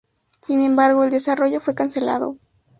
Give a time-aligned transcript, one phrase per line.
[0.41, 2.37] Sin embargo, el desarrollo fue cancelado.